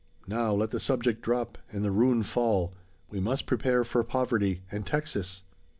Now, 0.25 0.51
let 0.53 0.71
the 0.71 0.79
subject 0.79 1.21
drop, 1.21 1.59
and 1.71 1.83
the 1.85 1.91
ruin 1.91 2.23
fall! 2.23 2.73
We 3.11 3.19
must 3.19 3.45
prepare 3.45 3.83
for 3.83 4.03
poverty, 4.03 4.63
and 4.71 4.83
Texas!" 4.83 5.43